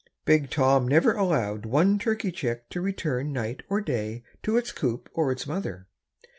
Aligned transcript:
Big 0.25 0.49
Tom 0.49 0.87
never 0.87 1.13
allowed 1.13 1.63
one 1.63 1.99
turkey 1.99 2.31
chick 2.31 2.67
to 2.71 2.81
return 2.81 3.31
night 3.31 3.61
or 3.69 3.79
day 3.79 4.23
to 4.41 4.57
its 4.57 4.71
coop 4.71 5.07
or 5.13 5.31
its 5.31 5.45
mother. 5.45 5.85